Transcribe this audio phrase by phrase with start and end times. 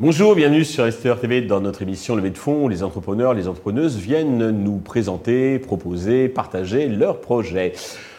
[0.00, 3.46] Bonjour, bienvenue sur STR TV dans notre émission Levée de fonds où les entrepreneurs, les
[3.46, 7.74] entrepreneuses viennent nous présenter, proposer, partager leurs projets.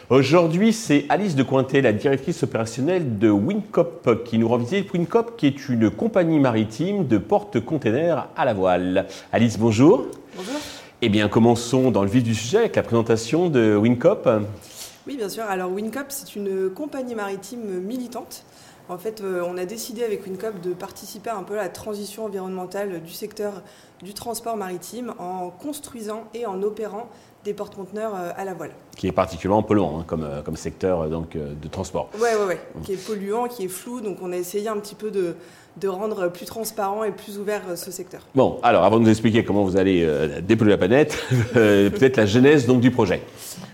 [0.08, 4.92] Aujourd'hui, c'est Alice de Cointet, la directrice opérationnelle de Wincop, qui nous rend visite.
[4.92, 9.06] Wincop, qui est une compagnie maritime de porte-containers à la voile.
[9.32, 10.06] Alice, bonjour.
[10.36, 10.60] Bonjour.
[11.04, 14.28] Eh bien, commençons dans le vif du sujet avec la présentation de Wincop.
[15.04, 15.42] Oui, bien sûr.
[15.42, 18.44] Alors, Wincop, c'est une compagnie maritime militante
[18.88, 22.24] en fait, euh, on a décidé avec WinCop de participer un peu à la transition
[22.24, 23.62] environnementale du secteur
[24.02, 27.08] du transport maritime en construisant et en opérant
[27.44, 28.72] des porte-conteneurs euh, à la voile.
[28.96, 32.10] Qui est particulièrement polluant hein, comme, euh, comme secteur donc, de transport.
[32.14, 32.82] Oui, oui, oui.
[32.82, 34.00] Qui est polluant, qui est flou.
[34.00, 35.36] Donc on a essayé un petit peu de,
[35.78, 38.20] de rendre plus transparent et plus ouvert ce secteur.
[38.34, 40.06] Bon, alors avant de nous expliquer comment vous allez
[40.42, 41.16] dépolluer la planète,
[41.54, 43.22] peut-être la genèse donc, du projet.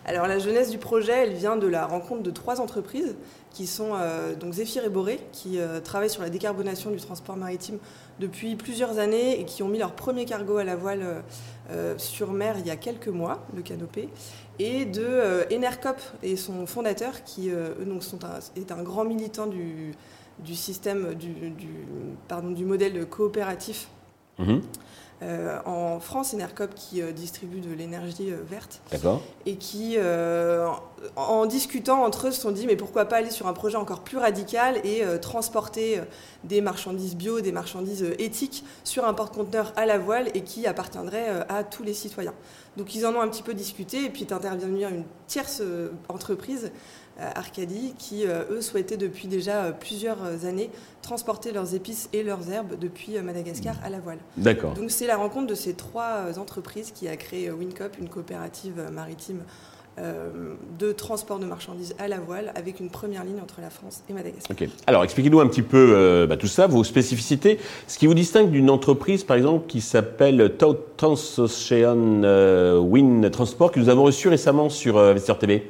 [0.09, 3.15] Alors la genèse du projet, elle vient de la rencontre de trois entreprises
[3.53, 7.37] qui sont euh, donc Zéphyr et Boré, qui euh, travaillent sur la décarbonation du transport
[7.37, 7.79] maritime
[8.19, 11.23] depuis plusieurs années et qui ont mis leur premier cargo à la voile
[11.71, 14.09] euh, sur mer il y a quelques mois, le canopé,
[14.59, 17.51] et de Enercop et son fondateur, qui
[17.85, 18.19] donc sont
[18.57, 19.95] est un grand militant du,
[20.45, 21.35] du système du,
[22.29, 23.89] pardon, du modèle coopératif.
[24.39, 24.63] Mhm.
[25.21, 28.81] Euh, en France, Enercop qui euh, distribue de l'énergie euh, verte.
[28.93, 29.21] D'accord.
[29.47, 29.97] Et qui,
[31.17, 34.01] en discutant entre eux, se sont dit mais pourquoi pas aller sur un projet encore
[34.01, 36.01] plus radical et transporter
[36.45, 41.47] des marchandises bio, des marchandises éthiques sur un porte-conteneur à la voile et qui appartiendrait
[41.49, 42.35] à tous les citoyens.
[42.77, 45.63] Donc ils en ont un petit peu discuté et puis est intervenue une tierce
[46.09, 46.71] entreprise euh,
[47.19, 50.71] Arcadie, qui, euh, eux, souhaitaient depuis déjà euh, plusieurs années
[51.03, 54.19] transporter leurs épices et leurs herbes depuis Madagascar à la voile.
[54.37, 54.75] D'accord.
[54.75, 59.41] Donc c'est la rencontre de ces trois entreprises qui a créé Wincop, une coopérative maritime
[60.79, 64.13] de transport de marchandises à la voile avec une première ligne entre la France et
[64.13, 64.57] Madagascar.
[64.57, 64.69] Ok.
[64.87, 68.71] Alors expliquez-nous un petit peu bah, tout ça, vos spécificités, ce qui vous distingue d'une
[68.71, 70.55] entreprise par exemple qui s'appelle
[70.97, 72.23] Transocean
[72.81, 75.69] Wind Transport que nous avons reçu récemment sur Investor TV.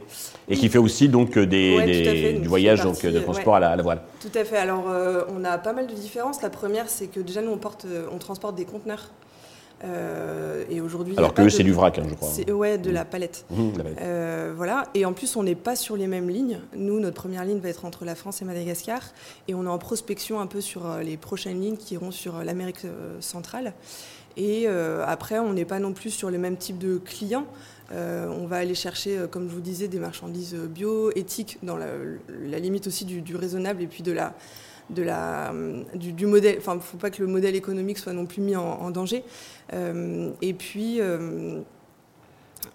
[0.49, 4.03] Et qui fait aussi donc euh, des, du voyage, donc de transport à, la, voile.
[4.21, 4.57] Tout à fait.
[4.57, 6.43] Alors, euh, on a pas mal de différences.
[6.43, 9.11] La première, c'est que déjà, nous, on, porte, euh, on transporte des conteneurs.
[10.71, 12.29] et aujourd'hui, alors que eux, c'est du vrac, hein, je crois.
[12.29, 13.45] C'est ouais, de la palette.
[13.51, 13.71] Mmh,
[14.57, 14.85] voilà.
[14.95, 16.61] Et en plus, on n'est pas sur les mêmes lignes.
[16.75, 19.03] Nous, notre première ligne va être entre la France et Madagascar,
[19.47, 22.87] et on est en prospection un peu sur les prochaines lignes qui iront sur l'Amérique
[23.21, 23.75] centrale.
[24.39, 27.47] Et après, on n'est pas non plus sur les mêmes types de clients.
[27.93, 31.59] Euh, on va aller chercher, euh, comme je vous disais, des marchandises euh, bio, éthiques,
[31.63, 31.89] dans la,
[32.59, 34.35] limite aussi du, raisonnable et puis de la,
[34.91, 35.55] de la,
[35.95, 36.57] du, modèle.
[36.59, 39.25] Enfin, il ne faut pas que le modèle économique soit non plus mis en, danger.
[39.73, 41.01] et puis.
[41.01, 41.61] Euh,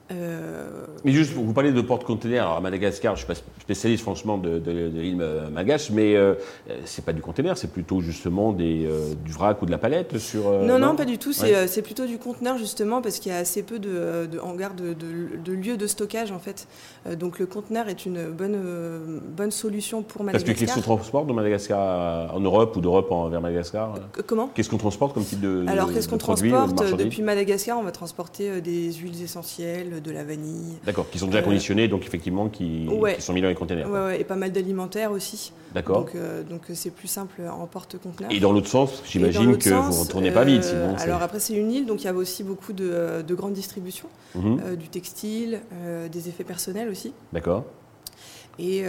[0.10, 2.46] mais juste, vous parlez de porte-conteneurs.
[2.46, 6.36] Alors à Madagascar, je ne suis pas spécialiste franchement de, l'île Magache, mais euh,
[6.86, 10.18] c'est pas du conteneur, c'est plutôt justement des, euh, du vrac ou de la palette
[10.18, 10.52] sur.
[10.64, 11.34] non, non, pas du tout.
[11.34, 15.78] C'est plutôt du conteneur justement parce qu'il y a assez peu de, hangars, de, lieux
[15.78, 16.68] de stockage en fait.
[17.18, 20.48] donc le conteneur est une bonne, bonne solution pour Madagascar.
[20.48, 24.50] Parce que qu'est-ce qu'on transporte de Madagascar en Europe ou d'Europe vers Madagascar Comment?
[24.54, 26.98] Qu'est-ce qu'on transporte comme type de Alors qu'est-ce qu'on transporte?
[26.98, 30.78] Depuis Madagascar, on va transporter des huiles essentielles de la vanille.
[30.86, 32.88] D'accord, qui sont déjà euh, conditionnés, donc effectivement qui,
[33.20, 33.90] sont mis dans les containers.
[33.90, 35.54] Ouais, et pas mal d'alimentaires aussi.
[35.74, 36.00] D'accord.
[36.00, 38.32] Donc euh, donc euh, c'est plus simple en porte-conteneurs.
[38.32, 40.96] Et dans l'autre sens, j'imagine que vous ne retournez pas vite sinon.
[40.98, 44.10] Alors après c'est une île, donc il y a aussi beaucoup de, de grandes distributions,
[44.36, 44.76] mhm.
[44.76, 45.62] du textile,
[46.12, 47.14] des effets personnels aussi.
[47.32, 47.66] D'accord.
[48.60, 48.86] Et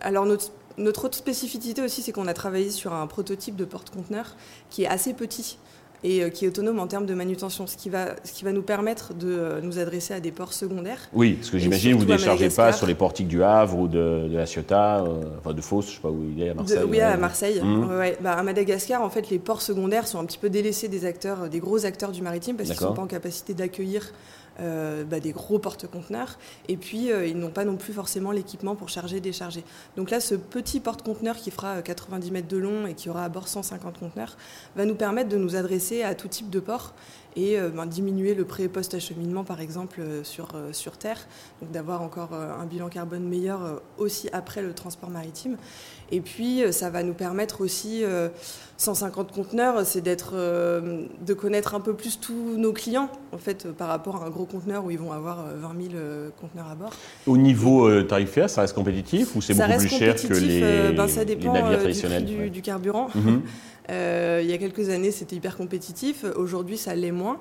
[0.00, 4.36] alors notre notre autre spécificité aussi, c'est qu'on a travaillé sur un prototype de porte-conteneur
[4.70, 5.58] qui est assez petit
[6.04, 8.52] et euh, qui est autonome en termes de manutention, ce qui va, ce qui va
[8.52, 11.08] nous permettre de euh, nous adresser à des ports secondaires.
[11.12, 14.28] Oui, parce que j'imagine vous ne déchargez pas sur les portiques du Havre ou de,
[14.30, 16.78] la Ciotat, euh, enfin de Fos, je ne sais pas où il est, à Marseille.
[16.88, 17.60] oui, à Marseille.
[17.62, 17.88] Mmh.
[18.20, 21.48] Bah, à Madagascar, en fait, les ports secondaires sont un petit peu délaissés des acteurs,
[21.48, 24.12] des gros acteurs du maritime, parce qu'ils ne sont pas en capacité d'accueillir
[24.60, 26.38] euh, bah, des gros porte-conteneurs,
[26.68, 29.64] et puis euh, ils n'ont pas non plus forcément l'équipement pour charger décharger.
[29.96, 33.24] Donc là, ce petit porte-conteneur qui fera 90 euh, mètres de long et qui aura
[33.24, 34.36] à bord 150 conteneurs
[34.76, 36.94] va nous permettre de nous adresser à tout type de port
[37.36, 41.24] et ben, diminuer le pré- et post-acheminement, par exemple, sur, sur Terre,
[41.62, 45.56] donc d'avoir encore un bilan carbone meilleur aussi après le transport maritime.
[46.10, 48.02] Et puis, ça va nous permettre aussi,
[48.76, 53.88] 150 conteneurs, c'est d'être, de connaître un peu plus tous nos clients, en fait, par
[53.88, 56.02] rapport à un gros conteneurs où ils vont avoir 20 000
[56.40, 56.90] conteneurs à bord.
[57.26, 61.24] Au niveau tarifaire, ça reste compétitif ou c'est beaucoup plus cher que les, ben, ça
[61.24, 63.08] dépend, navires traditionnels du, prix du, carburant.
[63.14, 63.42] Mhm.
[63.88, 66.24] il y a quelques années, c'était hyper compétitif.
[66.36, 67.38] Aujourd'hui, ça l'est moins.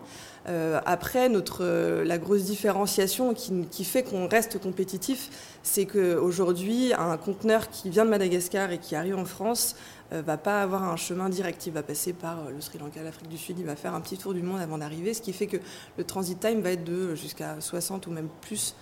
[0.48, 1.30] Euh, après,
[1.60, 5.30] euh, la grosse différenciation qui, fait qu'on reste compétitif,
[5.62, 9.76] c'est qu'aujourd'hui, un conteneur qui vient de Madagascar et qui arrive en France
[10.12, 11.68] ne euh, va pas avoir un chemin direct.
[11.68, 14.18] Il va passer par le Sri Lanka, l'Afrique du Sud, il va faire un petit
[14.18, 15.58] tour du monde avant d'arriver, ce qui fait que
[15.98, 18.76] le transit time va être de jusqu'à 60 ou même plus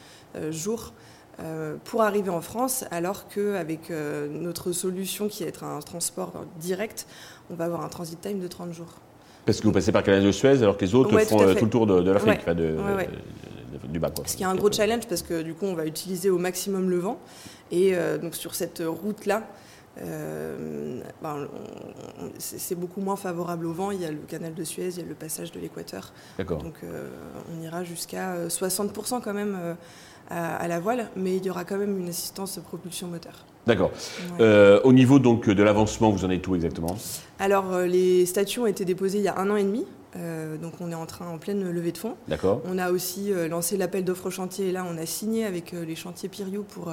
[0.51, 0.93] jours.
[1.85, 7.07] pour arriver en France, alors qu'avec notre solution qui est un transport direct,
[7.49, 9.04] on va avoir un transit time de 30 jours.
[9.45, 11.53] Parce que vous passez par Canal de Suez, alors que les autres font tout, euh,
[11.53, 12.41] le tour de, l'Afrique,
[13.89, 14.11] du bas.
[14.25, 16.89] Ce qui est un gros challenge, parce que du coup, on va utiliser au maximum
[16.89, 17.19] le vent.
[17.71, 19.43] Et euh, donc sur cette route-là,
[20.01, 21.47] euh, ben,
[22.39, 23.91] c'est beaucoup moins favorable au vent.
[23.91, 26.11] Il y a le canal de Suez, il y a le passage de l'équateur.
[26.39, 26.81] Donc
[27.51, 29.75] on ira jusqu'à 60% quand même
[30.29, 33.45] à, la voile, mais il y aura quand même une assistance propulsion moteur.
[33.67, 33.91] D'accord.
[34.39, 36.95] Euh, au niveau donc de l'avancement, vous en êtes où exactement?
[37.39, 39.85] Alors euh, les statuts ont été déposés il y a un an et demi.
[40.17, 42.15] Euh, donc on est en train en pleine levée de fonds.
[42.27, 42.61] D'accord.
[42.65, 46.29] On a aussi lancé l'appel d'offres chantier et là on a signé avec les chantiers
[46.29, 46.89] Piriou pour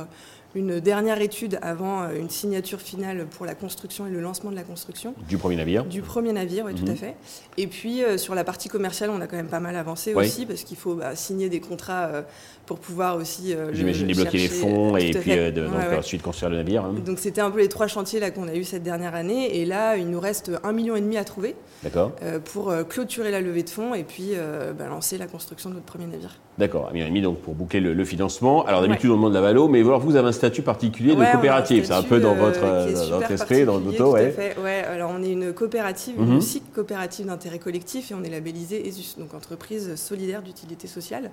[0.54, 4.62] une dernière étude avant une signature finale pour la construction et le lancement de la
[4.62, 5.14] construction.
[5.28, 6.96] Du premier navire Du premier navire, oui, tout à mhm.
[6.96, 7.16] fait.
[7.56, 10.64] Et puis sur la partie commerciale, on a quand même pas mal avancé aussi parce
[10.64, 12.25] qu'il faut bah, signer des contrats
[12.66, 13.54] pour pouvoir aussi.
[13.54, 16.84] Euh, J'imagine débloquer les fonds et puis euh, donc, ensuite construire le navire.
[16.84, 16.94] Hein.
[17.04, 19.64] Donc c'était un peu les trois chantiers là qu'on a eu cette dernière année et
[19.64, 21.54] là il nous reste un million et demi à trouver.
[21.96, 24.32] Euh, pour clôturer la levée de fonds et puis
[24.78, 26.38] bah, lancer la construction de notre premier navire.
[26.58, 28.64] D'accord, un million et demi donc pour boucler le, financement.
[28.66, 31.84] Alors d'habitude on demande la Valo, mais alors, vous avez statut particulier de coopérative.
[31.84, 34.34] C'est un peu dans votre, dans votre esprit, dans l'auto, ouais.
[34.60, 34.82] ouais.
[34.84, 36.42] Alors on est une coopérative, une mhm.
[36.74, 41.30] coopérative d'intérêt collectif et on est labellisé ESUS, donc entreprise solidaire d'utilité sociale.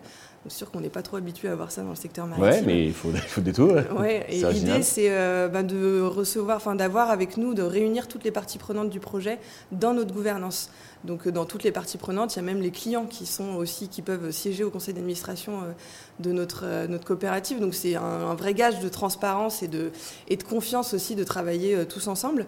[0.47, 2.49] C'est sûr qu'on n'est pas trop habitué à voir ça dans le secteur maritime.
[2.49, 3.75] Ouais, mais il faut, il faut des tours.
[3.99, 8.23] Ouais, et l'idée, c'est euh, ben, de recevoir, enfin d'avoir avec nous, de réunir toutes
[8.23, 9.39] les parties prenantes du projet
[9.71, 10.69] dans notre gouvernance.
[11.03, 13.55] Donc euh, dans toutes les parties prenantes, il y a même les clients qui sont
[13.55, 15.71] aussi qui peuvent siéger au conseil d'administration euh,
[16.19, 17.59] de notre notre coopérative.
[17.59, 19.91] Donc c'est un, vrai gage de transparence et de
[20.27, 22.45] et de confiance aussi de travailler tous ensemble.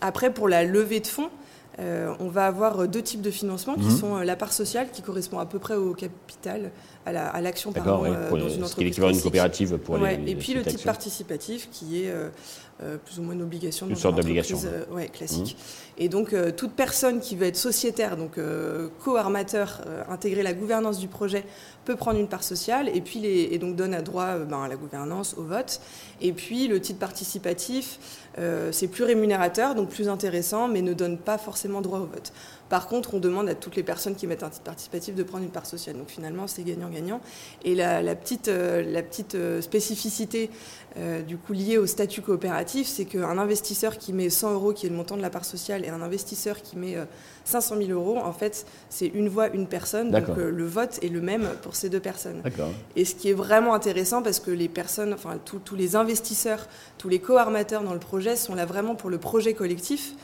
[0.00, 1.30] après pour la levée de fonds.
[1.78, 3.96] Euh, on va avoir euh, deux types de financement qui mhm.
[3.96, 6.70] sont euh, la part sociale qui correspond à peu près au capital,
[7.06, 8.68] à l'action par an dans une entreprise.
[8.68, 12.12] Ce qui est d'une coopérative pour les, Et puis le type participatif qui est
[13.04, 13.88] plus ou moins une obligation.
[13.88, 14.60] Une sorte d'obligation.
[14.92, 15.56] ouais, classique.
[15.58, 16.04] Mhm.
[16.04, 18.38] Et donc toute personne qui veut être sociétaire, donc
[19.02, 21.44] co-armateur, intégrer la gouvernance du projet,
[21.84, 24.68] peut prendre une part sociale et puis les, et donc donne à droit ben, à
[24.68, 25.80] la gouvernance, au vote.
[26.20, 27.98] Et puis le titre participatif
[28.70, 32.32] c'est plus rémunérateur, donc plus intéressant, mais ne donne pas forcément droit au vote.
[32.68, 35.44] Par contre, on demande à toutes les personnes qui mettent un titre participatif de prendre
[35.44, 35.96] une part sociale.
[35.96, 37.20] Donc finalement, c'est gagnant-gagnant.
[37.64, 40.50] Et la, petite, euh, la petite euh, spécificité
[41.26, 44.90] du coup liée au statut coopératif, c'est qu'un investisseur qui met 100 euros, qui est
[44.90, 46.98] le montant de la part sociale, et un investisseur qui met
[47.46, 50.10] 500 000 euros, en fait, c'est une voix, une personne.
[50.10, 52.42] Donc le vote est le même pour ces deux personnes.
[52.94, 56.66] Et ce qui est vraiment intéressant, parce que les personnes, enfin tous les investisseurs,
[56.98, 60.14] tous les co-armateurs dans le projet, sont là vraiment pour le projet collectif,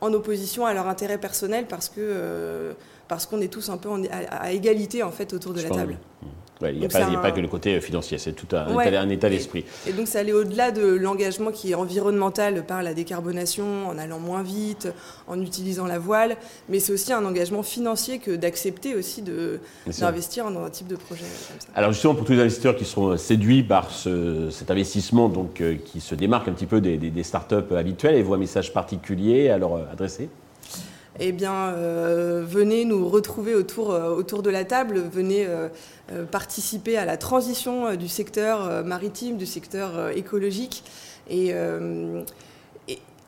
[0.00, 2.72] en opposition à leur intérêt personnel, parce que euh,
[3.10, 3.88] parce qu'on est tous un peu
[4.30, 5.98] à, égalité en fait autour de la table.
[6.62, 9.64] il n'y a, pas que le côté euh, financier, c'est tout un, un état d'esprit.
[9.88, 14.20] Et, donc ça allait au-delà de l'engagement qui est environnemental par la décarbonation, en allant
[14.20, 14.94] moins vite,
[15.26, 16.36] en utilisant la voile,
[16.68, 21.24] mais c'est aussi un engagement financier que d'accepter aussi d'investir dans un type de projet
[21.48, 21.66] comme ça.
[21.74, 26.00] Alors justement, pour tous les investisseurs qui sont séduits par cet investissement, donc euh, qui
[26.00, 29.48] se démarque un petit peu des, des, des startups habituelles, et vous un message particulier
[29.48, 30.28] à leur euh, adresser?
[31.22, 35.68] Eh bien, euh, venez nous retrouver autour, euh, autour de la table, venez euh,
[36.30, 40.82] participer à la transition du secteur maritime, du secteur écologique.
[41.28, 41.54] Et,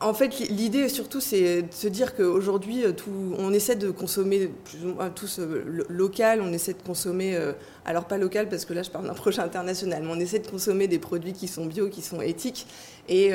[0.02, 2.84] en fait, l'idée surtout, c'est de se dire qu'aujourd'hui,
[3.38, 5.40] on essaie de consommer plus ou moins tous
[5.88, 7.38] local, on essaie de consommer,
[7.84, 10.48] alors pas local parce que là je parle d'un projet international, mais on essaie de
[10.48, 12.66] consommer des produits qui sont bio, qui sont éthiques.
[13.08, 13.32] Et,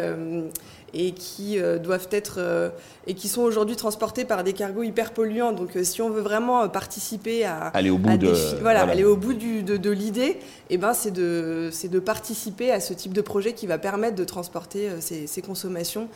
[0.93, 2.69] et qui euh, doivent être euh,
[3.05, 5.51] et qui sont aujourd'hui transportés par des cargos hyper polluants.
[5.51, 9.17] Donc, euh, si on veut vraiment participer à aller au bout de voilà, aller au
[9.17, 10.39] bout du, de, l'idée, et
[10.71, 14.15] eh ben c'est de c'est de participer à ce type de projet qui va permettre
[14.15, 16.07] de transporter ces, ces consommations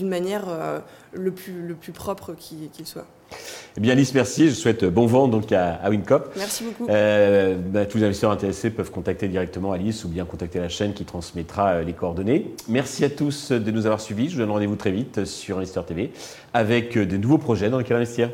[0.00, 0.46] d'une manière
[1.12, 3.06] le plus le plus propre qu'il soit.
[3.76, 4.48] Eh bien, Alice, merci.
[4.48, 6.32] Je souhaite bon vent donc à, Wincop.
[6.36, 6.88] Merci beaucoup.
[6.90, 10.92] Euh, bah, tous les investisseurs intéressés peuvent contacter directement Alice ou bien contacter la chaîne
[10.92, 12.52] qui transmettra euh, les coordonnées.
[12.68, 14.28] Merci à tous de nous avoir suivis.
[14.28, 16.10] Je vous donne rendez-vous très vite sur Investor TV
[16.52, 18.30] avec euh, de nouveaux projets dans lesquels investir.